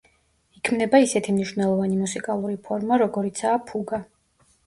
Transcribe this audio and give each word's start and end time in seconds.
იქმნება 0.59 1.01
ისეთი 1.03 1.35
მნიშვნელოვანი 1.35 1.99
მუსიკალური 1.99 2.57
ფორმა, 2.69 2.99
როგორიცაა 3.05 3.61
ფუგა. 3.71 4.01